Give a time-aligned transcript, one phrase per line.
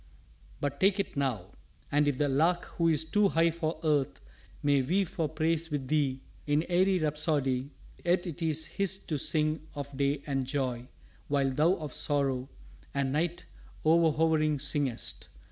[0.57, 1.51] 3 But take it now.
[1.91, 4.19] And if the lark who is Too high for earth
[4.63, 7.69] may vie for praise with thee In aery rhapsody,
[8.03, 10.87] yet it is his To sing of day and joy,
[11.27, 12.49] while thou of sorrow
[12.95, 13.45] And night
[13.85, 15.27] o'erhovering singest.